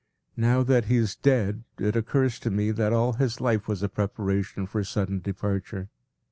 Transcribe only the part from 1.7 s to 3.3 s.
it occurs to me that all